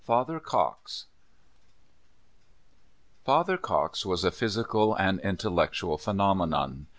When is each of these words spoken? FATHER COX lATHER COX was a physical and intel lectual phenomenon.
FATHER 0.03 0.39
COX 0.39 1.05
lATHER 3.27 3.55
COX 3.57 4.03
was 4.03 4.23
a 4.23 4.31
physical 4.31 4.95
and 4.95 5.21
intel 5.21 5.53
lectual 5.55 5.99
phenomenon. 6.01 6.87